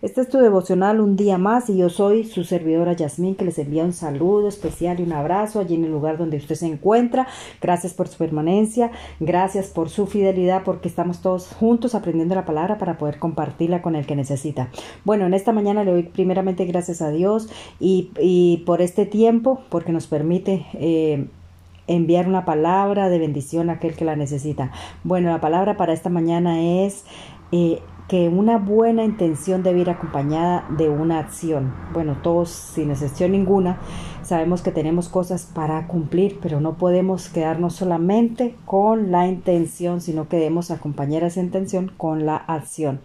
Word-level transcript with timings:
Este 0.00 0.20
es 0.20 0.28
tu 0.28 0.38
devocional 0.38 1.00
un 1.00 1.16
día 1.16 1.38
más 1.38 1.68
y 1.68 1.76
yo 1.76 1.88
soy 1.88 2.22
su 2.22 2.44
servidora 2.44 2.92
Yasmín 2.92 3.34
que 3.34 3.44
les 3.44 3.58
envía 3.58 3.82
un 3.82 3.92
saludo 3.92 4.46
especial 4.46 5.00
y 5.00 5.02
un 5.02 5.12
abrazo 5.12 5.58
allí 5.58 5.74
en 5.74 5.84
el 5.84 5.90
lugar 5.90 6.18
donde 6.18 6.36
usted 6.36 6.54
se 6.54 6.66
encuentra. 6.66 7.26
Gracias 7.60 7.94
por 7.94 8.06
su 8.06 8.16
permanencia, 8.16 8.92
gracias 9.18 9.66
por 9.66 9.90
su 9.90 10.06
fidelidad 10.06 10.62
porque 10.64 10.88
estamos 10.88 11.20
todos 11.20 11.48
juntos 11.48 11.96
aprendiendo 11.96 12.36
la 12.36 12.46
palabra 12.46 12.78
para 12.78 12.96
poder 12.96 13.18
compartirla 13.18 13.82
con 13.82 13.96
el 13.96 14.06
que 14.06 14.14
necesita. 14.14 14.68
Bueno, 15.04 15.26
en 15.26 15.34
esta 15.34 15.52
mañana 15.52 15.82
le 15.82 15.90
doy 15.90 16.04
primeramente 16.04 16.64
gracias 16.64 17.02
a 17.02 17.10
Dios 17.10 17.48
y, 17.80 18.62
por 18.66 18.80
este 18.82 19.04
tiempo 19.04 19.62
porque 19.68 19.92
nos 19.92 20.06
permite... 20.06 20.66
Eh, 20.74 21.26
enviar 21.90 22.28
una 22.28 22.44
palabra 22.44 23.08
de 23.08 23.18
bendición 23.18 23.70
a 23.70 23.74
aquel 23.74 23.96
que 23.96 24.04
la 24.04 24.14
necesita. 24.14 24.72
Bueno, 25.04 25.30
la 25.30 25.40
palabra 25.40 25.78
para 25.78 25.94
esta 25.94 26.10
mañana 26.10 26.60
es 26.60 27.06
eh, 27.50 27.78
que 28.08 28.28
una 28.28 28.56
buena 28.56 29.04
intención 29.04 29.62
debe 29.62 29.80
ir 29.80 29.90
acompañada 29.90 30.66
de 30.70 30.88
una 30.88 31.18
acción. 31.18 31.74
Bueno, 31.92 32.16
todos 32.22 32.48
sin 32.48 32.90
excepción 32.90 33.32
ninguna 33.32 33.78
sabemos 34.22 34.60
que 34.62 34.72
tenemos 34.72 35.08
cosas 35.08 35.44
para 35.54 35.86
cumplir, 35.86 36.38
pero 36.40 36.60
no 36.60 36.76
podemos 36.76 37.28
quedarnos 37.28 37.74
solamente 37.74 38.54
con 38.66 39.10
la 39.10 39.26
intención, 39.26 40.00
sino 40.00 40.28
que 40.28 40.36
debemos 40.36 40.70
acompañar 40.70 41.22
esa 41.22 41.40
intención 41.40 41.90
con 41.96 42.26
la 42.26 42.36
acción. 42.36 43.00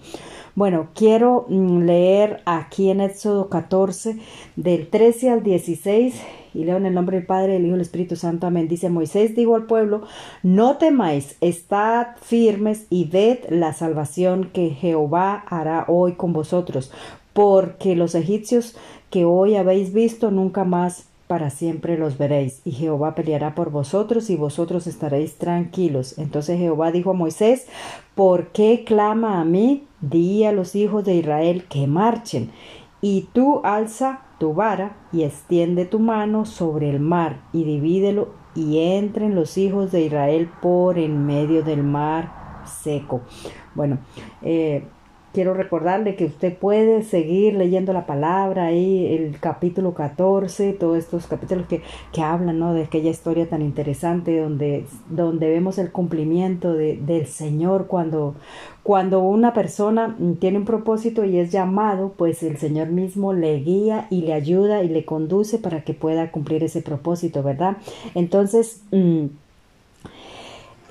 Bueno, 0.55 0.87
quiero 0.93 1.45
mm, 1.49 1.83
leer 1.83 2.41
aquí 2.45 2.89
en 2.89 3.01
Éxodo 3.01 3.49
14 3.49 4.19
del 4.55 4.89
13 4.89 5.31
al 5.31 5.43
16 5.43 6.21
y 6.53 6.63
leo 6.63 6.77
en 6.77 6.85
el 6.85 6.93
nombre 6.93 7.17
del 7.17 7.25
Padre, 7.25 7.53
del 7.53 7.63
Hijo 7.63 7.69
y 7.69 7.77
del 7.77 7.81
Espíritu 7.81 8.15
Santo. 8.15 8.47
Amén. 8.47 8.67
Dice 8.67 8.89
Moisés, 8.89 9.35
digo 9.35 9.55
al 9.55 9.65
pueblo, 9.65 10.03
no 10.43 10.77
temáis, 10.77 11.37
estad 11.41 12.07
firmes 12.21 12.85
y 12.89 13.05
ved 13.05 13.39
la 13.49 13.73
salvación 13.73 14.49
que 14.53 14.69
Jehová 14.69 15.43
hará 15.47 15.85
hoy 15.87 16.13
con 16.13 16.33
vosotros, 16.33 16.91
porque 17.33 17.95
los 17.95 18.15
egipcios 18.15 18.75
que 19.09 19.25
hoy 19.25 19.55
habéis 19.55 19.93
visto 19.93 20.31
nunca 20.31 20.63
más 20.63 21.07
para 21.27 21.49
siempre 21.49 21.97
los 21.97 22.17
veréis, 22.17 22.61
y 22.65 22.71
Jehová 22.71 23.15
peleará 23.15 23.55
por 23.55 23.71
vosotros, 23.71 24.29
y 24.29 24.35
vosotros 24.35 24.87
estaréis 24.87 25.35
tranquilos. 25.37 26.17
Entonces 26.19 26.59
Jehová 26.59 26.91
dijo 26.91 27.11
a 27.11 27.15
Moisés, 27.15 27.65
¿por 28.13 28.49
qué 28.49 28.83
clama 28.85 29.41
a 29.41 29.45
mí? 29.45 29.83
Di 30.01 30.43
a 30.43 30.51
los 30.51 30.75
hijos 30.75 31.05
de 31.05 31.15
Israel 31.15 31.63
que 31.69 31.87
marchen, 31.87 32.51
y 33.01 33.29
tú 33.33 33.61
alza 33.63 34.21
vara 34.51 34.97
y 35.11 35.21
extiende 35.21 35.85
tu 35.85 35.99
mano 35.99 36.45
sobre 36.45 36.89
el 36.89 36.99
mar 36.99 37.43
y 37.53 37.63
divídelo 37.65 38.29
y 38.55 38.79
entren 38.79 39.35
los 39.35 39.59
hijos 39.59 39.91
de 39.91 40.01
Israel 40.01 40.49
por 40.59 40.97
en 40.97 41.25
medio 41.27 41.63
del 41.63 41.83
mar 41.83 42.63
seco. 42.65 43.21
Bueno, 43.75 43.99
eh, 44.41 44.87
quiero 45.33 45.55
recordarle 45.55 46.15
que 46.15 46.25
usted 46.25 46.55
puede 46.55 47.01
seguir 47.01 47.55
leyendo 47.55 47.91
la 47.91 48.05
palabra 48.05 48.65
ahí, 48.65 49.07
el 49.15 49.39
capítulo 49.39 49.93
14, 49.93 50.73
todos 50.73 50.97
estos 50.97 51.25
capítulos 51.25 51.67
que, 51.67 51.81
que 52.11 52.21
hablan 52.21 52.59
¿no? 52.59 52.73
de 52.73 52.83
aquella 52.83 53.09
historia 53.09 53.49
tan 53.49 53.63
interesante 53.63 54.39
donde, 54.39 54.85
donde 55.09 55.49
vemos 55.49 55.79
el 55.79 55.91
cumplimiento 55.91 56.73
de, 56.73 56.97
del 56.97 57.25
Señor 57.25 57.87
cuando, 57.87 58.35
cuando 58.83 59.21
una 59.21 59.53
persona 59.53 60.15
tiene 60.39 60.59
un 60.59 60.65
propósito 60.65 61.25
y 61.25 61.39
es 61.39 61.51
llamado, 61.51 62.13
pues 62.15 62.43
el 62.43 62.57
Señor 62.57 62.89
mismo 62.89 63.33
le 63.33 63.57
guía 63.59 64.07
y 64.11 64.21
le 64.21 64.33
ayuda 64.33 64.83
y 64.83 64.89
le 64.89 65.03
conduce 65.03 65.57
para 65.57 65.83
que 65.83 65.95
pueda 65.95 66.31
cumplir 66.31 66.63
ese 66.63 66.83
propósito, 66.83 67.41
¿verdad? 67.41 67.77
Entonces, 68.13 68.83
mm, 68.91 69.25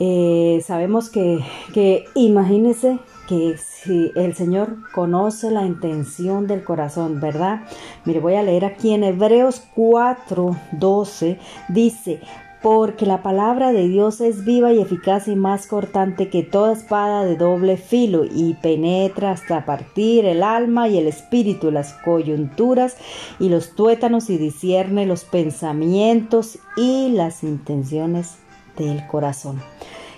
eh, 0.01 0.61
sabemos 0.65 1.11
que, 1.11 1.39
que 1.73 2.07
imagínese 2.17 2.99
que 3.29 3.57
si 3.57 4.13
el 4.15 4.35
Señor 4.35 4.77
conoce 4.93 5.51
la 5.51 5.65
intención 5.65 6.47
del 6.47 6.65
corazón, 6.65 7.21
¿verdad? 7.21 7.63
Mire, 8.05 8.21
voy 8.21 8.35
a 8.35 8.43
leer 8.43 8.65
aquí 8.65 8.93
en 8.93 9.05
Hebreos 9.05 9.63
4, 9.75 10.57
12, 10.73 11.39
dice, 11.69 12.21
porque 12.63 13.07
la 13.07 13.23
palabra 13.23 13.73
de 13.73 13.89
Dios 13.89 14.21
es 14.21 14.45
viva 14.45 14.73
y 14.73 14.81
eficaz 14.81 15.27
y 15.27 15.35
más 15.35 15.67
cortante 15.67 16.31
que 16.31 16.45
toda 16.45 16.73
espada 16.73 17.25
de 17.25 17.37
doble 17.37 17.77
filo 17.77 18.25
y 18.25 18.55
penetra 18.55 19.33
hasta 19.33 19.67
partir 19.67 20.25
el 20.25 20.45
alma 20.45 20.89
y 20.89 20.97
el 20.97 21.09
espíritu, 21.09 21.73
las 21.73 21.93
coyunturas 21.93 22.97
y 23.41 23.49
los 23.49 23.75
tuétanos 23.75 24.31
y 24.31 24.39
discierne 24.39 25.07
los 25.07 25.25
pensamientos 25.25 26.61
y 26.77 27.11
las 27.11 27.43
intenciones 27.43 28.37
del 28.77 29.05
corazón. 29.09 29.61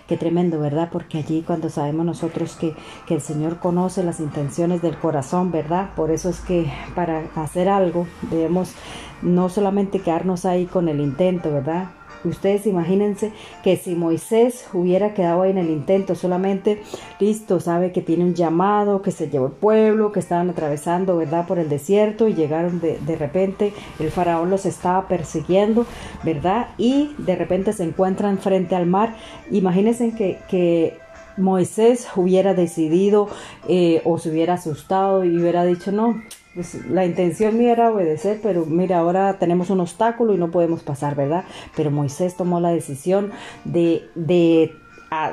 Qué 0.09 0.19
tremendo, 0.19 0.61
¿verdad? 0.61 0.91
Porque 0.93 1.19
allí 1.19 1.43
cuando 1.47 1.71
sabemos 1.71 2.05
nosotros 2.05 2.57
que, 2.57 2.75
que 3.07 3.15
el 3.15 3.23
Señor 3.23 3.59
conoce 3.59 4.05
las 4.05 4.21
intenciones 4.21 4.83
del 4.83 4.99
corazón, 4.99 5.51
¿verdad? 5.51 5.91
Por 5.97 6.11
eso 6.11 6.29
es 6.29 6.41
que 6.41 6.71
para 6.95 7.23
hacer 7.37 7.71
algo 7.71 8.07
debemos 8.31 8.75
no 9.23 9.49
solamente 9.49 10.01
quedarnos 10.01 10.45
ahí 10.45 10.67
con 10.67 10.89
el 10.89 11.01
intento, 11.01 11.51
¿verdad? 11.51 11.89
Ustedes 12.25 12.67
imagínense 12.67 13.33
que 13.63 13.77
si 13.77 13.95
Moisés 13.95 14.67
hubiera 14.73 15.15
quedado 15.15 15.45
en 15.45 15.59
el 15.59 15.71
intento 15.71 16.15
solamente, 16.15 16.83
listo, 17.21 17.61
sabe 17.61 17.93
que 17.93 18.01
tiene 18.03 18.25
un 18.25 18.35
llamado, 18.35 19.03
que 19.03 19.11
se 19.11 19.29
llevó 19.29 19.47
el 19.47 19.53
pueblo, 19.53 20.13
que 20.13 20.21
estaban 20.21 20.51
atravesando, 20.51 21.17
¿verdad?, 21.17 21.47
por 21.47 21.59
el 21.59 21.69
desierto 21.69 22.29
y 22.29 22.35
llegaron 22.35 22.81
de, 22.81 22.99
de 22.99 23.17
repente, 23.17 23.73
el 23.99 24.11
faraón 24.11 24.51
los 24.51 24.67
estaba 24.67 25.09
persiguiendo, 25.09 25.87
¿verdad? 26.23 26.69
Y 26.79 27.15
de 27.19 27.37
repente 27.37 27.73
se 27.73 27.85
encuentran 27.85 28.39
frente 28.39 28.75
al 28.75 28.87
mar. 28.87 29.15
Imagínense 29.51 30.13
que, 30.13 30.39
que 30.49 31.04
Moisés 31.37 32.09
hubiera 32.17 32.55
decidido 32.55 33.29
eh, 33.69 34.03
o 34.05 34.19
se 34.19 34.31
hubiera 34.31 34.55
asustado 34.55 35.25
y 35.25 35.37
hubiera 35.37 35.65
dicho, 35.65 35.93
no, 35.93 36.23
pues 36.55 36.87
la 36.87 37.05
intención 37.05 37.59
mía 37.59 37.73
era 37.73 37.91
obedecer, 37.91 38.41
pero 38.43 38.65
mira, 38.67 38.99
ahora 38.99 39.39
tenemos 39.39 39.71
un 39.71 39.81
obstáculo 39.81 40.35
y 40.35 40.39
no 40.39 40.51
podemos 40.51 40.83
pasar, 40.83 41.17
¿verdad? 41.17 41.45
Pero 41.77 41.91
Moisés 41.91 42.37
tomó 42.37 42.61
la 42.61 42.71
decisión 42.71 43.33
de, 43.65 44.05
de 44.15 44.73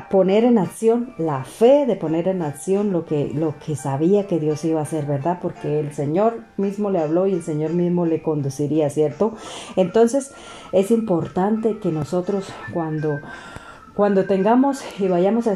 poner 0.09 0.43
en 0.43 0.57
acción 0.57 1.13
la 1.17 1.43
fe, 1.43 1.85
de 1.85 1.95
poner 1.95 2.27
en 2.27 2.41
acción 2.41 2.91
lo 2.91 3.05
que, 3.05 3.31
lo 3.33 3.55
que 3.65 3.75
sabía 3.75 4.27
que 4.27 4.39
Dios 4.39 4.63
iba 4.65 4.79
a 4.79 4.83
hacer, 4.83 5.05
¿verdad? 5.05 5.39
Porque 5.41 5.79
el 5.79 5.93
Señor 5.93 6.41
mismo 6.57 6.89
le 6.89 6.99
habló 6.99 7.27
y 7.27 7.33
el 7.33 7.43
Señor 7.43 7.71
mismo 7.71 8.05
le 8.05 8.21
conduciría, 8.21 8.89
¿cierto? 8.89 9.35
Entonces 9.75 10.33
es 10.71 10.91
importante 10.91 11.79
que 11.79 11.91
nosotros 11.91 12.51
cuando, 12.73 13.19
cuando 14.01 14.25
tengamos 14.25 14.83
y 14.99 15.07
vayamos 15.09 15.45
a 15.45 15.53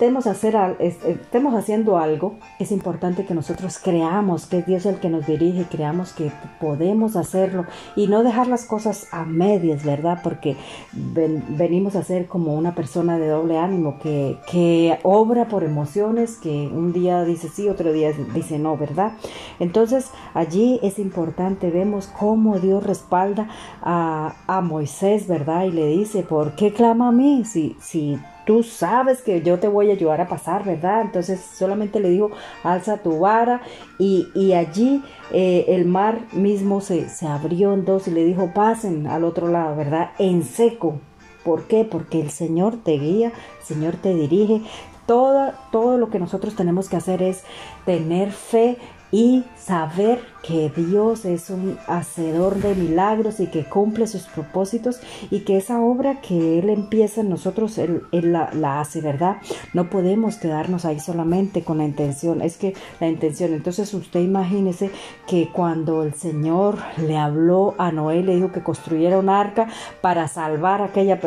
estemos, 0.00 0.26
hacer, 0.26 0.56
estemos 0.80 1.54
haciendo 1.54 1.98
algo, 1.98 2.36
es 2.58 2.72
importante 2.72 3.26
que 3.26 3.34
nosotros 3.34 3.78
creamos 3.78 4.46
que 4.46 4.60
es 4.60 4.66
Dios 4.66 4.86
el 4.86 4.98
que 4.98 5.10
nos 5.10 5.26
dirige, 5.26 5.66
creamos 5.70 6.14
que 6.14 6.32
podemos 6.58 7.16
hacerlo 7.16 7.66
y 7.96 8.06
no 8.06 8.22
dejar 8.22 8.46
las 8.46 8.64
cosas 8.64 9.08
a 9.12 9.26
medias, 9.26 9.84
¿verdad? 9.84 10.20
Porque 10.24 10.56
venimos 10.94 11.96
a 11.96 12.02
ser 12.02 12.28
como 12.28 12.54
una 12.54 12.74
persona 12.74 13.18
de 13.18 13.28
doble 13.28 13.58
ánimo 13.58 13.98
que, 13.98 14.38
que 14.50 14.98
obra 15.02 15.48
por 15.48 15.64
emociones, 15.64 16.38
que 16.38 16.48
un 16.68 16.94
día 16.94 17.22
dice 17.24 17.50
sí, 17.50 17.68
otro 17.68 17.92
día 17.92 18.10
dice 18.32 18.58
no, 18.58 18.78
¿verdad? 18.78 19.12
Entonces 19.58 20.12
allí 20.32 20.80
es 20.82 20.98
importante, 20.98 21.70
vemos 21.70 22.06
cómo 22.06 22.58
Dios 22.58 22.82
respalda 22.84 23.48
a, 23.82 24.34
a 24.46 24.62
Moisés, 24.62 25.28
¿verdad? 25.28 25.64
Y 25.64 25.72
le 25.72 25.88
dice, 25.88 26.22
¿por 26.22 26.54
qué 26.54 26.72
clama 26.72 27.08
a 27.08 27.12
mí? 27.12 27.44
Si, 27.44 27.76
si 27.82 28.18
tú 28.46 28.62
sabes 28.62 29.22
que 29.22 29.42
yo 29.42 29.58
te 29.58 29.68
voy 29.68 29.90
a 29.90 29.94
ayudar 29.94 30.20
a 30.20 30.28
pasar, 30.28 30.64
¿verdad? 30.64 31.02
Entonces 31.02 31.40
solamente 31.40 32.00
le 32.00 32.10
dijo, 32.10 32.30
alza 32.62 32.98
tu 32.98 33.20
vara 33.20 33.62
y, 33.98 34.52
allí 34.52 35.02
eh, 35.32 35.66
el 35.68 35.86
mar 35.86 36.20
mismo 36.32 36.80
se, 36.80 37.08
se 37.08 37.26
abrió 37.26 37.72
en 37.72 37.84
dos 37.84 38.08
y 38.08 38.10
le 38.10 38.24
dijo, 38.24 38.50
pasen 38.54 39.06
al 39.06 39.24
otro 39.24 39.48
lado, 39.48 39.76
¿verdad? 39.76 40.10
En 40.18 40.42
seco. 40.44 41.00
¿Por 41.44 41.64
qué? 41.64 41.84
Porque 41.84 42.20
el 42.20 42.30
Señor 42.30 42.76
te 42.76 42.98
guía, 42.98 43.28
el 43.28 43.66
Señor 43.66 43.96
te 43.96 44.14
dirige. 44.14 44.62
Todo, 45.06 45.52
todo 45.72 45.96
lo 45.96 46.10
que 46.10 46.18
nosotros 46.18 46.54
tenemos 46.54 46.88
que 46.88 46.96
hacer 46.96 47.22
es 47.22 47.42
tener 47.84 48.30
fe 48.30 48.78
y 49.12 49.44
saber 49.56 50.20
que 50.42 50.72
Dios 50.74 51.24
es 51.24 51.50
un 51.50 51.78
hacedor 51.86 52.56
de 52.56 52.74
milagros 52.74 53.40
y 53.40 53.46
que 53.48 53.64
cumple 53.64 54.06
sus 54.06 54.22
propósitos 54.22 55.00
y 55.30 55.40
que 55.40 55.56
esa 55.56 55.80
obra 55.80 56.20
que 56.20 56.58
Él 56.58 56.70
empieza 56.70 57.20
en 57.20 57.28
nosotros, 57.28 57.78
Él, 57.78 58.02
la, 58.12 58.80
hace, 58.80 59.00
¿verdad? 59.00 59.38
No 59.74 59.90
podemos 59.90 60.36
quedarnos 60.36 60.84
ahí 60.84 61.00
solamente 61.00 61.62
con 61.62 61.78
la 61.78 61.84
intención, 61.84 62.40
es 62.40 62.56
que 62.56 62.74
la 63.00 63.08
intención, 63.08 63.52
entonces 63.52 63.92
usted 63.92 64.20
imagínese 64.20 64.90
que 65.26 65.50
cuando 65.52 66.02
el 66.02 66.14
Señor 66.14 66.78
le 66.96 67.18
habló 67.18 67.74
a 67.78 67.92
Noé, 67.92 68.22
le 68.22 68.36
dijo 68.36 68.52
que 68.52 68.62
construyera 68.62 69.18
un 69.18 69.28
arca 69.28 69.68
para 70.00 70.28
salvar 70.28 70.82
aquella... 70.82 71.20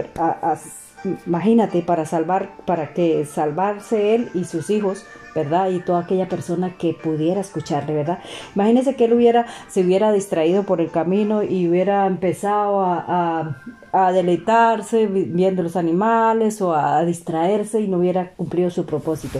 imagínate, 1.25 1.81
para 1.81 2.05
salvar, 2.05 2.57
para 2.65 2.93
que 2.93 3.25
salvarse 3.25 4.15
él 4.15 4.29
y 4.33 4.45
sus 4.45 4.69
hijos, 4.69 5.05
¿verdad? 5.35 5.69
Y 5.69 5.79
toda 5.79 6.01
aquella 6.01 6.27
persona 6.29 6.77
que 6.77 6.93
pudiera 6.93 7.41
escucharle, 7.41 7.93
¿verdad? 7.93 8.19
Imagínese 8.55 8.95
que 8.95 9.05
él 9.05 9.13
hubiera, 9.13 9.47
se 9.67 9.81
hubiera 9.81 10.11
distraído 10.11 10.63
por 10.63 10.81
el 10.81 10.91
camino 10.91 11.43
y 11.43 11.67
hubiera 11.67 12.05
empezado 12.07 12.81
a, 12.81 13.57
a, 13.91 14.11
deleitarse 14.11 15.07
viendo 15.07 15.63
los 15.63 15.75
animales 15.75 16.61
o 16.61 16.73
a 16.73 17.03
distraerse 17.05 17.81
y 17.81 17.87
no 17.87 17.97
hubiera 17.97 18.31
cumplido 18.31 18.69
su 18.69 18.85
propósito. 18.85 19.39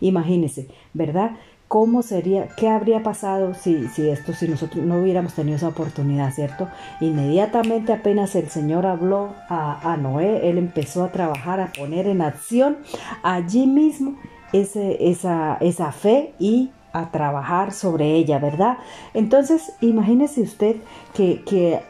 Imagínese, 0.00 0.68
¿verdad? 0.94 1.32
Cómo 1.70 2.02
sería, 2.02 2.48
qué 2.56 2.68
habría 2.68 3.04
pasado 3.04 3.54
si, 3.54 3.86
si 3.86 4.10
esto, 4.10 4.32
si 4.32 4.48
nosotros 4.48 4.84
no 4.84 4.96
hubiéramos 4.96 5.34
tenido 5.34 5.56
esa 5.56 5.68
oportunidad, 5.68 6.32
¿cierto? 6.32 6.68
Inmediatamente 7.00 7.92
apenas 7.92 8.34
el 8.34 8.48
Señor 8.48 8.86
habló 8.86 9.34
a, 9.48 9.96
Noé, 9.96 10.50
él 10.50 10.58
empezó 10.58 11.04
a 11.04 11.12
trabajar, 11.12 11.60
a 11.60 11.70
poner 11.70 12.08
en 12.08 12.22
acción 12.22 12.78
allí 13.22 13.68
mismo 13.68 14.16
esa, 14.52 15.58
esa 15.60 15.92
fe 15.92 16.34
y 16.40 16.72
a 16.92 17.12
trabajar 17.12 17.70
sobre 17.70 18.16
ella, 18.16 18.40
¿verdad? 18.40 18.78
Entonces, 19.14 19.72
imagínese 19.80 20.40
usted 20.40 20.74
que 21.14 21.84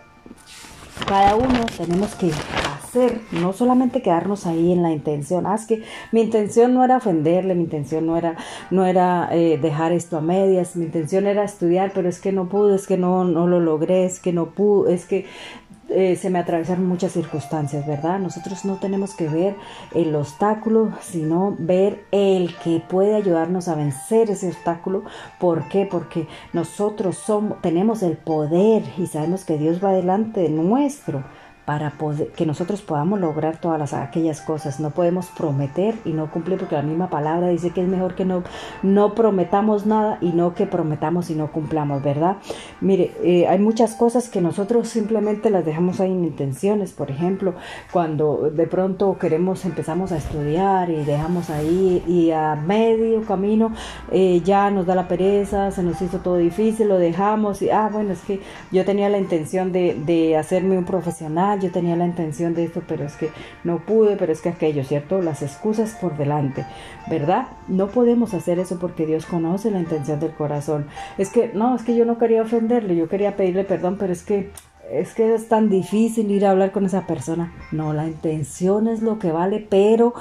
cada 1.07 1.37
uno 1.37 1.65
tenemos 1.79 2.15
que 2.17 2.31
no 3.33 3.53
solamente 3.53 4.03
quedarnos 4.03 4.47
ahí 4.47 4.73
en 4.73 4.83
la 4.83 4.93
intención. 4.93 5.47
Ah, 5.47 5.55
es 5.55 5.67
que 5.67 5.83
mi 6.13 6.23
intención 6.23 6.75
no 6.75 6.85
era 6.85 6.97
ofenderle, 6.97 7.55
mi 7.55 7.65
intención 7.65 8.07
no 8.07 8.17
era, 8.17 8.37
no 8.71 8.87
era 8.87 9.29
eh, 9.33 9.59
dejar 9.61 9.93
esto 9.93 10.17
a 10.17 10.21
medias, 10.21 10.77
mi 10.77 10.87
intención 10.87 11.27
era 11.27 11.45
estudiar, 11.45 11.93
pero 11.95 12.09
es 12.09 12.21
que 12.21 12.33
no 12.33 12.49
pude, 12.49 12.77
es 12.77 12.87
que 12.87 12.97
no, 12.97 13.25
no 13.25 13.47
lo 13.47 13.61
logré, 13.61 14.05
es 14.05 14.21
que 14.21 14.33
no 14.33 14.51
pude, 14.51 14.95
es 14.95 15.05
que 15.07 15.27
eh, 15.93 16.15
se 16.15 16.31
me 16.31 16.39
atravesaron 16.39 16.87
muchas 16.87 17.13
circunstancias, 17.13 17.85
¿verdad? 17.85 18.21
Nosotros 18.21 18.65
no 18.65 18.77
tenemos 18.77 19.15
que 19.15 19.29
ver 19.29 19.57
el 19.93 20.15
obstáculo, 20.15 20.93
sino 21.01 21.57
ver 21.59 22.05
el 22.13 22.55
que 22.59 22.81
puede 22.89 23.17
ayudarnos 23.17 23.67
a 23.67 23.75
vencer 23.75 24.31
ese 24.31 24.49
obstáculo. 24.49 25.03
¿Por 25.41 25.69
qué? 25.69 25.89
Porque 25.91 26.29
nosotros 26.53 27.17
somos, 27.17 27.61
tenemos 27.61 28.05
el 28.05 28.17
poder 28.17 28.85
y 28.99 29.09
sabemos 29.09 29.45
que 29.45 29.59
Dios 29.59 29.85
va 29.85 29.93
delante 29.93 30.43
de 30.43 30.51
nuestro 30.51 31.25
para 31.71 31.91
poder, 31.91 32.31
que 32.33 32.47
nosotros 32.47 32.83
podamos 32.83 33.21
lograr 33.21 33.61
todas 33.61 33.79
las, 33.79 33.93
aquellas 33.93 34.41
cosas. 34.41 34.81
No 34.81 34.91
podemos 34.91 35.27
prometer 35.27 35.95
y 36.05 36.11
no 36.13 36.29
cumplir 36.29 36.59
porque 36.59 36.75
la 36.75 36.83
misma 36.83 37.09
palabra 37.09 37.47
dice 37.47 37.71
que 37.71 37.81
es 37.81 37.87
mejor 37.87 38.17
que 38.17 38.25
no, 38.25 38.43
no 38.83 39.15
prometamos 39.15 39.87
nada 39.87 40.19
y 40.21 40.33
no 40.33 40.53
que 40.57 40.67
prometamos 40.67 41.31
y 41.31 41.37
no 41.37 41.53
cumplamos, 41.53 42.03
¿verdad? 42.03 42.39
Mire, 42.81 43.13
eh, 43.23 43.47
hay 43.47 43.61
muchas 43.61 43.95
cosas 43.95 44.29
que 44.29 44.41
nosotros 44.41 44.89
simplemente 44.89 45.49
las 45.49 45.65
dejamos 45.65 46.01
ahí 46.01 46.11
en 46.11 46.25
intenciones. 46.25 46.91
Por 46.91 47.09
ejemplo, 47.09 47.55
cuando 47.93 48.51
de 48.53 48.67
pronto 48.67 49.17
queremos, 49.17 49.65
empezamos 49.65 50.11
a 50.11 50.17
estudiar 50.17 50.91
y 50.91 51.05
dejamos 51.05 51.51
ahí 51.51 52.03
y 52.09 52.33
a 52.33 52.57
medio 52.57 53.23
camino 53.23 53.73
eh, 54.11 54.43
ya 54.45 54.73
nos 54.73 54.87
da 54.87 54.97
la 54.97 55.07
pereza, 55.07 55.71
se 55.71 55.85
nos 55.85 56.03
hizo 56.03 56.19
todo 56.19 56.37
difícil, 56.39 56.89
lo 56.89 56.99
dejamos 56.99 57.63
y, 57.63 57.71
ah, 57.71 57.89
bueno, 57.93 58.13
es 58.13 58.23
que 58.23 58.41
yo 58.73 58.85
tenía 58.85 59.09
la 59.09 59.19
intención 59.19 59.71
de, 59.71 59.95
de 60.05 60.37
hacerme 60.37 60.77
un 60.77 60.85
profesional 60.85 61.60
yo 61.61 61.71
tenía 61.71 61.97
la 61.97 62.07
intención 62.07 62.55
de 62.55 62.65
esto, 62.65 62.83
pero 62.87 63.05
es 63.05 63.15
que 63.15 63.31
no 63.65 63.79
pude, 63.79 64.17
pero 64.17 64.33
es 64.33 64.41
que 64.41 64.49
aquello, 64.49 64.85
¿cierto? 64.85 65.23
Las 65.23 65.43
excusas 65.43 65.97
por 66.01 66.17
delante, 66.17 66.67
¿verdad? 67.09 67.49
No 67.69 67.89
podemos 67.89 68.35
hacer 68.35 68.59
eso 68.59 68.79
porque 68.79 69.07
Dios 69.07 69.27
conoce 69.27 69.71
la 69.71 69.81
intención 69.81 70.21
del 70.21 70.33
corazón. 70.33 70.87
Es 71.19 71.31
que, 71.31 71.51
no, 71.55 71.77
es 71.77 71.83
que 71.83 71.95
yo 71.95 72.05
no 72.05 72.19
quería 72.19 72.43
ofenderle, 72.43 72.97
yo 72.97 73.09
quería 73.09 73.37
pedirle 73.37 73.65
perdón, 73.65 73.97
pero 73.99 74.13
es 74.13 74.23
que 74.23 74.51
es 74.91 75.15
que 75.15 75.35
es 75.35 75.49
tan 75.49 75.71
difícil 75.71 76.31
ir 76.33 76.45
a 76.45 76.51
hablar 76.51 76.73
con 76.73 76.85
esa 76.85 77.07
persona. 77.07 77.53
No, 77.71 77.93
la 77.93 78.09
intención 78.09 78.89
es 78.89 79.03
lo 79.03 79.21
que 79.21 79.31
vale, 79.31 79.65
pero 79.71 80.15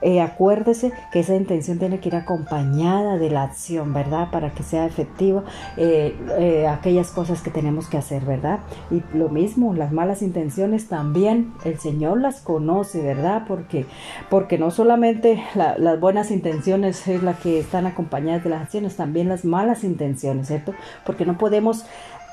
eh, 0.00 0.20
acuérdese 0.20 0.92
que 1.12 1.20
esa 1.20 1.34
intención 1.34 1.78
tiene 1.78 1.98
que 1.98 2.08
ir 2.08 2.16
acompañada 2.16 3.18
de 3.18 3.30
la 3.30 3.42
acción, 3.42 3.92
¿verdad? 3.92 4.30
Para 4.30 4.50
que 4.50 4.62
sea 4.62 4.86
efectiva 4.86 5.42
eh, 5.76 6.16
eh, 6.38 6.68
aquellas 6.68 7.10
cosas 7.10 7.42
que 7.42 7.50
tenemos 7.50 7.88
que 7.88 7.96
hacer, 7.96 8.24
¿verdad? 8.24 8.60
Y 8.90 9.02
lo 9.16 9.28
mismo, 9.28 9.74
las 9.74 9.90
malas 9.90 10.22
intenciones 10.22 10.88
también 10.88 11.52
el 11.64 11.78
Señor 11.78 12.20
las 12.20 12.40
conoce, 12.40 13.02
¿verdad? 13.02 13.44
Porque, 13.48 13.86
porque 14.30 14.56
no 14.56 14.70
solamente 14.70 15.42
las 15.54 16.00
buenas 16.00 16.30
intenciones 16.30 17.06
es 17.08 17.22
la 17.22 17.34
que 17.34 17.58
están 17.58 17.86
acompañadas 17.86 18.44
de 18.44 18.50
las 18.50 18.62
acciones, 18.62 18.96
también 18.96 19.28
las 19.28 19.44
malas 19.44 19.82
intenciones, 19.82 20.46
¿cierto? 20.46 20.74
Porque 21.04 21.26
no 21.26 21.38
podemos 21.38 21.84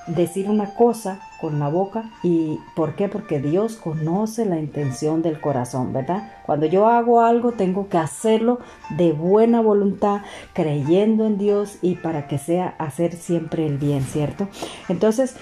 decir 0.07 0.49
una 0.49 0.73
cosa 0.75 1.19
con 1.41 1.59
la 1.59 1.67
boca 1.67 2.09
y 2.23 2.59
¿por 2.75 2.95
qué? 2.95 3.09
Porque 3.09 3.39
Dios 3.39 3.75
conoce 3.75 4.45
la 4.45 4.59
intención 4.59 5.21
del 5.21 5.39
corazón, 5.39 5.93
¿verdad? 5.93 6.31
Cuando 6.45 6.65
yo 6.65 6.87
hago 6.87 7.21
algo 7.21 7.51
tengo 7.51 7.89
que 7.89 7.97
hacerlo 7.97 8.59
de 8.89 9.11
buena 9.13 9.61
voluntad, 9.61 10.21
creyendo 10.53 11.25
en 11.25 11.37
Dios 11.37 11.77
y 11.81 11.95
para 11.95 12.27
que 12.27 12.37
sea 12.37 12.75
hacer 12.77 13.13
siempre 13.13 13.65
el 13.65 13.77
bien, 13.77 14.03
¿cierto? 14.03 14.47
Entonces, 14.89 15.35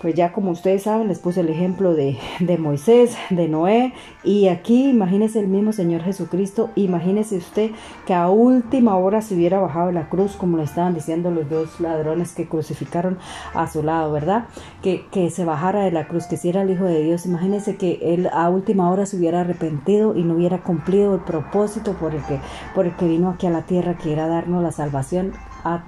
pues 0.00 0.14
ya 0.14 0.32
como 0.32 0.50
ustedes 0.50 0.84
saben, 0.84 1.08
les 1.08 1.18
puse 1.18 1.40
el 1.40 1.50
ejemplo 1.50 1.94
de, 1.94 2.18
de, 2.40 2.56
Moisés, 2.56 3.16
de 3.28 3.48
Noé, 3.48 3.92
y 4.24 4.48
aquí 4.48 4.88
imagínese 4.88 5.40
el 5.40 5.48
mismo 5.48 5.72
Señor 5.72 6.02
Jesucristo, 6.02 6.70
imagínese 6.74 7.36
usted 7.36 7.70
que 8.06 8.14
a 8.14 8.30
última 8.30 8.96
hora 8.96 9.20
se 9.20 9.34
hubiera 9.34 9.60
bajado 9.60 9.92
la 9.92 10.08
cruz, 10.08 10.36
como 10.36 10.56
le 10.56 10.64
estaban 10.64 10.94
diciendo 10.94 11.30
los 11.30 11.50
dos 11.50 11.80
ladrones 11.80 12.32
que 12.32 12.48
crucificaron 12.48 13.18
a 13.54 13.66
su 13.66 13.82
lado, 13.82 14.12
¿verdad? 14.12 14.46
Que, 14.82 15.04
que 15.10 15.28
se 15.28 15.44
bajara 15.44 15.82
de 15.82 15.92
la 15.92 16.08
cruz, 16.08 16.26
que 16.26 16.38
si 16.38 16.48
era 16.48 16.62
el 16.62 16.70
Hijo 16.70 16.84
de 16.84 17.02
Dios, 17.02 17.26
imagínese 17.26 17.76
que 17.76 17.98
él 18.02 18.30
a 18.32 18.48
última 18.48 18.90
hora 18.90 19.04
se 19.04 19.18
hubiera 19.18 19.42
arrepentido 19.42 20.16
y 20.16 20.22
no 20.22 20.34
hubiera 20.34 20.62
cumplido 20.62 21.14
el 21.14 21.20
propósito 21.20 21.92
por 21.92 22.14
el 22.14 22.22
que, 22.24 22.40
por 22.74 22.86
el 22.86 22.96
que 22.96 23.06
vino 23.06 23.28
aquí 23.28 23.46
a 23.46 23.50
la 23.50 23.62
tierra, 23.62 23.98
que 23.98 24.12
era 24.12 24.28
darnos 24.28 24.62
la 24.62 24.72
salvación 24.72 25.32
a 25.62 25.84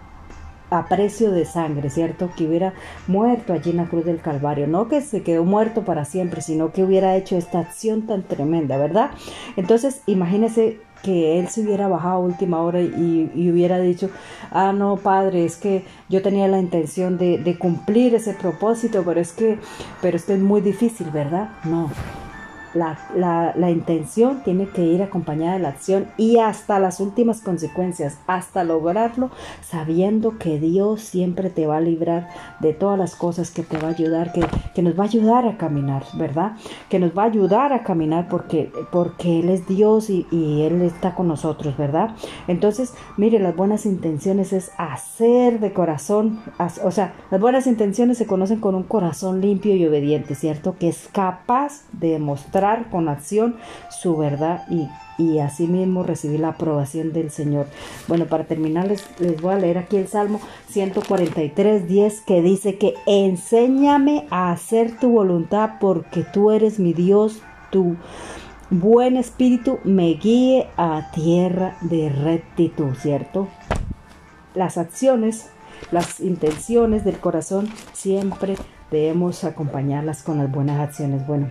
a 0.73 0.87
precio 0.87 1.31
de 1.31 1.45
sangre, 1.45 1.91
¿cierto? 1.91 2.31
Que 2.37 2.47
hubiera 2.47 2.73
muerto 3.07 3.53
allí 3.53 3.71
en 3.71 3.77
la 3.77 3.87
cruz 3.87 4.05
del 4.05 4.21
Calvario, 4.21 4.67
no 4.67 4.89
que 4.89 5.03
se 5.03 5.23
quedó 5.23 5.45
muerto 5.45 5.85
para 5.85 6.05
siempre, 6.05 6.41
sino 6.41 6.73
que 6.73 6.83
hubiera 6.83 7.15
hecho 7.17 7.37
esta 7.37 7.61
acción 7.61 8.07
tan 8.07 8.23
tremenda, 8.23 8.79
¿verdad? 8.79 9.11
Entonces, 9.57 10.03
imagínese 10.07 10.81
que 11.03 11.39
él 11.39 11.49
se 11.49 11.63
hubiera 11.63 11.89
bajado 11.89 12.15
a 12.15 12.19
última 12.19 12.63
hora 12.63 12.81
y, 12.81 13.51
hubiera 13.51 13.79
dicho, 13.81 14.09
ah, 14.51 14.73
no, 14.73 14.97
padre, 14.97 15.45
es 15.45 15.57
que 15.57 15.85
yo 16.09 16.23
tenía 16.23 16.49
la 16.49 16.59
intención 16.59 17.19
de, 17.19 17.39
de 17.39 17.59
cumplir 17.59 18.15
ese 18.15 18.35
propósito, 18.35 19.03
pero 19.05 19.21
es 19.21 19.33
que, 19.33 19.59
pero 20.01 20.17
esto 20.17 20.33
es 20.33 20.41
muy 20.41 20.61
difícil, 20.61 21.11
¿verdad? 21.11 21.51
No, 21.65 21.91
la, 22.75 23.53
la, 23.57 23.71
intención 23.71 24.43
tiene 24.43 24.69
que 24.69 24.83
ir 24.83 25.03
acompañada 25.03 25.55
de 25.55 25.59
la 25.59 25.69
acción 25.69 26.07
y 26.17 26.39
hasta 26.39 26.79
las 26.79 27.01
últimas 27.01 27.41
consecuencias, 27.41 28.19
hasta 28.27 28.65
lograrlo, 28.65 29.31
sabiendo 29.63 30.39
que 30.39 30.59
Dios 30.59 31.03
siempre 31.03 31.51
te 31.51 31.67
va 31.67 31.79
a 31.79 31.81
librar 31.81 32.29
de 32.61 32.73
todas 32.73 32.99
las 32.99 33.15
cosas 33.15 33.51
que 33.51 33.63
te 33.63 33.79
va 33.79 33.89
a 33.89 33.91
ayudar, 33.91 34.33
que, 34.33 34.45
que 34.75 34.83
nos 34.83 34.99
va 34.99 35.05
a 35.05 35.07
ayudar 35.07 35.47
a 35.47 35.57
caminar, 35.59 36.05
¿verdad? 36.15 36.53
Que 36.89 36.99
nos 36.99 37.17
va 37.17 37.25
a 37.25 37.27
ayudar 37.27 37.73
a 37.73 37.83
caminar 37.83 38.29
porque, 38.29 38.73
porque 38.91 39.41
Él 39.41 39.51
es 39.51 39.67
Dios 39.67 40.09
y, 40.09 40.27
y 40.31 40.63
Él 40.63 40.81
está 40.83 41.15
con 41.15 41.29
nosotros, 41.29 41.77
¿verdad? 41.77 42.17
Entonces, 42.49 42.95
mire, 43.17 43.39
las 43.39 43.55
buenas 43.55 43.87
intenciones 43.87 44.53
es 44.53 44.71
hacer 44.79 45.61
de 45.61 45.73
corazón, 45.73 46.41
o 46.83 46.91
sea, 46.91 47.15
las 47.31 47.41
buenas 47.41 47.67
intenciones 47.67 48.19
se 48.19 48.27
conocen 48.27 48.61
con 48.61 48.75
un 48.75 48.85
corazón 48.85 49.41
limpio 49.41 49.77
y 49.77 49.87
obediente, 49.87 50.35
¿cierto? 50.35 50.77
Que 50.79 50.89
es 50.89 51.08
capaz 51.13 51.82
de 51.93 52.13
demostrar 52.13 52.62
con 52.91 53.09
acción 53.09 53.57
su 53.91 54.17
verdad 54.17 54.65
y, 54.71 54.89
y 55.19 55.39
asimismo 55.41 56.03
recibir 56.03 56.41
la 56.41 56.49
aprobación 56.49 57.13
del 57.13 57.31
Señor. 57.31 57.67
Bueno, 58.09 58.27
para 58.27 58.45
terminar 58.45 58.87
les, 58.87 59.05
les 59.21 59.41
voy 59.41 59.55
a 59.55 59.59
leer 59.59 59.79
aquí 59.79 59.97
el 59.97 60.09
Salmo 60.09 60.41
143, 60.71 61.89
10 61.89 62.21
que 62.23 62.43
dice 62.43 62.79
que 62.79 62.95
enséñame 63.07 64.27
a 64.31 64.53
hacer 64.53 64.99
tu 64.99 65.11
voluntad 65.11 65.73
porque 65.81 66.25
tú 66.25 66.51
eres 66.51 66.79
mi 66.79 66.93
Dios, 66.93 67.41
tu 67.71 67.97
buen 68.71 69.17
espíritu 69.17 69.79
me 69.85 70.15
guíe 70.15 70.69
a 70.77 71.11
tierra 71.13 71.77
de 71.83 72.09
rectitud, 72.09 72.95
¿cierto? 72.95 73.49
Las 74.55 74.79
acciones, 74.79 75.51
las 75.91 76.21
intenciones 76.21 77.05
del 77.05 77.19
corazón 77.19 77.69
siempre 77.93 78.57
debemos 78.91 79.45
acompañarlas 79.45 80.23
con 80.23 80.39
las 80.39 80.51
buenas 80.51 80.81
acciones. 80.81 81.27
Bueno, 81.27 81.51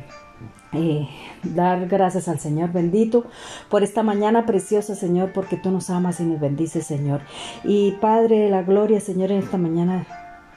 eh, 0.74 1.08
dar 1.44 1.88
gracias 1.88 2.28
al 2.28 2.40
Señor 2.40 2.72
bendito 2.72 3.26
por 3.70 3.84
esta 3.84 4.04
mañana 4.04 4.46
preciosa, 4.46 4.96
Señor, 4.96 5.32
porque 5.34 5.58
tú 5.58 5.72
nos 5.72 5.90
amas 5.90 6.20
y 6.20 6.24
nos 6.24 6.40
bendices, 6.40 6.86
Señor. 6.86 7.22
Y 7.64 7.92
Padre, 8.02 8.50
la 8.50 8.64
gloria, 8.64 9.00
Señor, 9.00 9.32
en 9.32 9.40
esta 9.40 9.58
mañana 9.58 10.06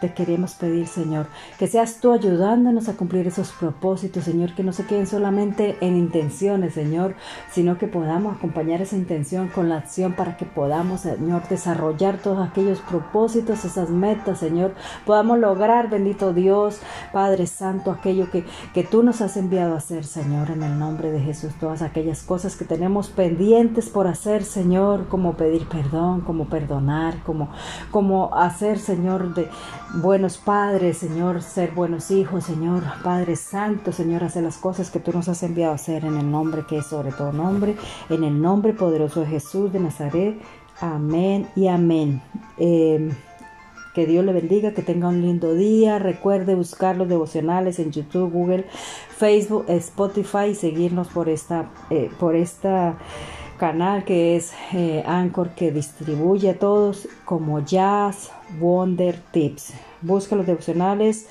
te 0.01 0.13
queremos 0.13 0.55
pedir, 0.55 0.87
Señor, 0.87 1.27
que 1.59 1.67
seas 1.67 2.01
tú 2.01 2.13
ayudándonos 2.13 2.89
a 2.89 2.95
cumplir 2.95 3.27
esos 3.27 3.53
propósitos, 3.53 4.25
Señor, 4.25 4.55
que 4.55 4.63
no 4.63 4.73
se 4.73 4.87
queden 4.87 5.07
solamente 5.07 5.77
en 5.81 5.97
intenciones, 5.97 6.75
Señor, 6.75 7.15
sino 7.51 7.79
que 7.79 7.87
podamos 7.87 8.37
acompañar 8.37 8.83
esa 8.83 8.97
intención 8.97 9.49
con 9.49 9.69
la 9.69 9.79
acción 9.79 10.15
para 10.15 10.37
que 10.37 10.45
podamos, 10.45 11.03
Señor, 11.03 11.49
desarrollar 11.49 12.19
todos 12.19 12.47
aquellos 12.47 12.81
propósitos, 12.81 13.65
esas 13.65 13.91
metas, 13.91 14.39
Señor, 14.39 14.75
podamos 15.07 15.39
lograr, 15.39 15.89
bendito 15.89 16.33
Dios, 16.33 16.81
Padre 17.13 17.47
Santo, 17.47 17.91
aquello 17.91 18.31
que, 18.31 18.45
que 18.73 18.85
tú 18.85 19.03
nos 19.03 19.21
has 19.21 19.37
enviado 19.37 19.75
a 19.75 19.79
hacer, 19.79 20.05
Señor, 20.05 20.51
en 20.51 20.63
el 20.63 20.79
nombre 20.79 21.11
de 21.11 21.21
Jesús, 21.21 21.53
todas 21.59 21.83
aquellas 21.83 22.23
cosas 22.23 22.57
que 22.57 22.65
tenemos 22.65 23.09
pendientes 23.09 23.89
por 23.89 24.07
hacer, 24.07 24.45
Señor, 24.45 25.09
como 25.09 25.35
pedir 25.35 25.67
perdón, 25.69 26.21
como 26.23 26.47
perdonar, 26.47 27.23
como, 27.25 27.51
como 27.91 28.35
hacer, 28.35 28.79
Señor, 28.79 29.35
de 29.35 29.49
buenos 29.93 30.39
padres, 30.39 30.99
Señor, 30.99 31.43
ser 31.43 31.73
buenos 31.73 32.11
hijos, 32.11 32.45
Señor, 32.45 32.83
Padre 33.03 33.37
Santo, 33.37 33.93
Señor, 33.93 34.25
hacer 34.25 34.43
las 34.43 34.57
cosas 34.57 34.91
que 34.91 35.01
tú 35.01 35.13
nos 35.13 35.29
has 35.29 35.43
enviado 35.43 35.73
a 35.73 35.77
hacer 35.77 36.05
en 36.05 36.17
el 36.17 36.31
nombre 36.31 36.65
que 36.67 36.79
es 36.79 36.87
sobre 36.87 37.13
todo 37.13 37.33
nombre, 37.33 37.77
en 38.09 38.25
el 38.25 38.41
nombre 38.41 38.73
poderoso 38.73 39.21
de 39.21 39.27
Jesús 39.27 39.73
de 39.73 39.81
Nazaret. 39.81 40.41
Amén 40.81 41.49
y 41.55 41.69
amén. 41.69 42.23
Em, 42.57 43.11
que 43.95 44.07
Dios 44.07 44.25
le 44.25 44.33
bendiga, 44.33 44.73
que 44.73 44.83
tenga 44.83 45.09
un 45.09 45.23
lindo 45.23 45.55
día. 45.55 46.01
Recuerde 46.01 46.57
buscar 46.57 46.97
los 46.97 47.09
devocionales 47.09 47.79
en 47.79 47.93
YouTube, 47.93 48.33
Google, 48.33 48.65
Facebook, 49.17 49.67
Spotify 49.69 50.47
y 50.51 50.55
seguirnos 50.57 51.09
por 51.09 51.29
esta, 51.29 51.71
eh, 51.91 52.11
por 52.19 52.35
esta 52.35 52.97
canal 53.57 54.05
que 54.05 54.37
es 54.37 54.53
eh, 54.73 55.03
Anchor 55.07 55.51
que 55.51 55.71
distribuye 55.71 56.51
a 56.51 56.59
todos 56.59 57.09
como 57.25 57.61
Jazz 57.61 58.31
Wonder 58.59 59.19
Tips. 59.31 59.75
Busca 60.03 60.37
los 60.37 60.47
devocionales, 60.47 61.29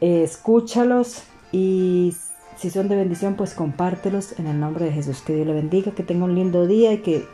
eh, 0.00 0.22
escúchalos 0.22 1.22
y 1.52 2.14
si 2.56 2.70
son 2.70 2.88
de 2.88 2.96
bendición, 2.96 3.34
pues 3.34 3.54
compártelos 3.54 4.38
en 4.38 4.46
el 4.46 4.58
nombre 4.58 4.86
de 4.86 4.92
Jesús. 4.92 5.22
Que 5.22 5.34
Dios 5.34 5.46
le 5.46 5.54
bendiga, 5.54 5.92
que 5.92 6.02
tenga 6.02 6.24
un 6.24 6.34
lindo 6.34 6.66
día 6.66 6.92
y 6.92 6.98
que 6.98 7.24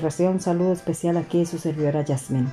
reciba 0.00 0.30
un 0.30 0.40
saludo 0.40 0.72
especial 0.72 1.16
aquí 1.16 1.38
de 1.38 1.46
su 1.46 1.58
servidora 1.58 2.02
Yasmin. 2.04 2.48